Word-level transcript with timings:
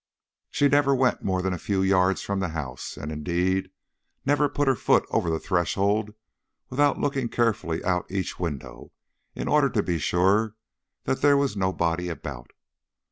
She 0.49 0.67
never 0.67 0.95
went 0.95 1.23
more 1.23 1.43
than 1.43 1.53
a 1.53 1.59
few 1.59 1.83
yards 1.83 2.23
from 2.23 2.39
the 2.39 2.47
house, 2.57 2.97
and 2.97 3.11
indeed 3.11 3.69
never 4.25 4.49
put 4.49 4.67
her 4.67 4.73
foot 4.75 5.05
over 5.11 5.29
the 5.29 5.37
threshold 5.39 6.15
without 6.71 6.97
looking 6.97 7.29
carefully 7.29 7.83
out 7.83 8.05
of 8.05 8.11
each 8.17 8.39
window 8.39 8.93
in 9.35 9.47
order 9.47 9.69
to 9.69 9.83
be 9.83 9.99
sure 9.99 10.55
that 11.03 11.21
there 11.21 11.37
was 11.37 11.55
nobody 11.55 12.09
about. 12.09 12.49